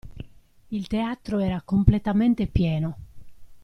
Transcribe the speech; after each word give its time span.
Il 0.71 0.87
teatro 0.87 1.37
era 1.37 1.61
completamente 1.61 2.47
pieno! 2.47 2.97